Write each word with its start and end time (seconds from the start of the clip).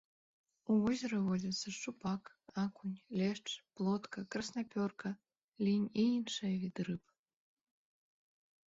У 0.75 0.77
возеры 0.85 1.17
водзяцца 1.25 1.73
шчупак, 1.75 2.31
акунь, 2.63 2.97
лешч, 3.19 3.47
плотка, 3.77 4.25
краснапёрка, 4.37 5.13
лінь 5.67 5.87
і 5.99 6.11
іншыя 6.19 6.53
віды 6.65 6.81
рыб. 6.91 7.03